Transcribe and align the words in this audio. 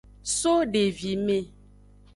So 0.39 0.65
devime. 0.65 1.37